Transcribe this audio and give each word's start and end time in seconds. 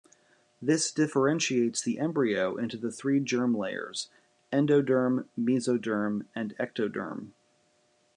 This 0.59 0.91
differentiates 0.91 1.83
the 1.83 1.99
embryo 1.99 2.57
into 2.57 2.75
the 2.75 2.91
three 2.91 3.19
germ 3.19 3.55
layers- 3.55 4.09
endoderm, 4.51 5.25
mesoderm, 5.39 6.25
and 6.33 6.55
ectoderm. 6.57 7.33